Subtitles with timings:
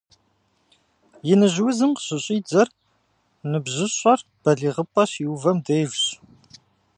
[1.31, 2.67] Иныжь узым къыщыщӀидзэр
[3.49, 6.03] ныбжьыщӀэр балигъыпӀэ щиувэм дежщ.